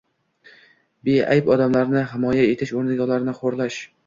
[1.09, 3.81] Beayb odamlarni himoya etish o‘rniga ularni xo‘rlash